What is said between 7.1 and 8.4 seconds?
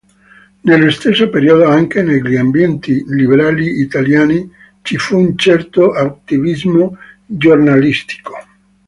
giornalistico.